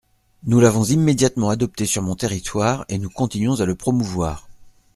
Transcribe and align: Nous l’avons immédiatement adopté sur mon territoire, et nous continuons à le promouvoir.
Nous 0.45 0.59
l’avons 0.59 0.83
immédiatement 0.83 1.51
adopté 1.51 1.85
sur 1.85 2.01
mon 2.01 2.15
territoire, 2.15 2.85
et 2.89 2.97
nous 2.97 3.11
continuons 3.11 3.59
à 3.59 3.65
le 3.65 3.75
promouvoir. 3.75 4.49